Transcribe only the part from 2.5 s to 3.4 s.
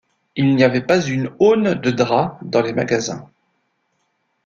les magasins.